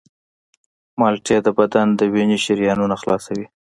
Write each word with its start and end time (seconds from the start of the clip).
مالټې 0.99 1.37
د 1.43 1.47
بدن 1.59 1.87
د 1.99 2.01
وینې 2.13 2.37
شریانونه 2.45 2.95
خلاصوي. 3.01 3.45